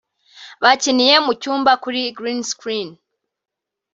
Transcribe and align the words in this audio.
Bakiniye 0.63 1.15
mu 1.25 1.33
cyumba 1.41 1.71
kuri 1.83 1.99
Green 2.17 2.41
Screen 2.51 2.89